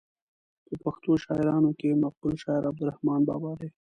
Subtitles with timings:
[0.69, 3.69] په پښتو شاعرانو کې مقبول شاعر عبدالرحمان بابا دی.